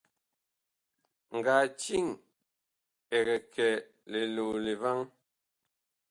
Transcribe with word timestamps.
Ngatiŋ 1.35 2.07
ɛg 3.17 3.27
kɛ 3.53 3.67
liloole 4.11 4.73
vaŋ. 4.81 4.99